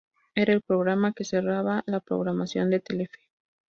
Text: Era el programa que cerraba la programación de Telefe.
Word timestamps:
Era 0.33 0.51
el 0.53 0.61
programa 0.63 1.13
que 1.13 1.23
cerraba 1.25 1.83
la 1.85 1.99
programación 1.99 2.71
de 2.71 2.79
Telefe. 2.79 3.19